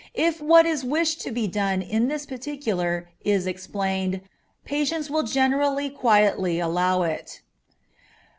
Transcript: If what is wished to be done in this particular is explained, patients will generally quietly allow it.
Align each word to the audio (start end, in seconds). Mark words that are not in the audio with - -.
If 0.15 0.41
what 0.41 0.65
is 0.65 0.83
wished 0.83 1.21
to 1.21 1.31
be 1.31 1.45
done 1.47 1.83
in 1.83 2.07
this 2.07 2.25
particular 2.25 3.07
is 3.23 3.45
explained, 3.45 4.21
patients 4.65 5.11
will 5.11 5.21
generally 5.21 5.91
quietly 5.91 6.59
allow 6.59 7.03
it. 7.03 7.41